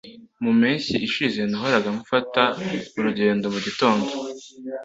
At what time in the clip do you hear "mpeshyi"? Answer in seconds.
0.59-0.95